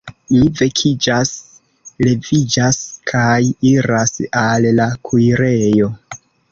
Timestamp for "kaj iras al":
3.13-4.71